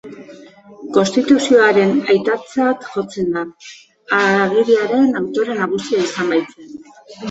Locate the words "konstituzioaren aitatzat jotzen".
0.95-3.31